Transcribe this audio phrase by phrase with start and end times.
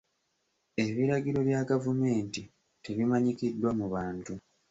[0.83, 2.41] Ebiragiro bya gavumenti
[2.83, 4.33] tebimanyikiddwa mu bantu.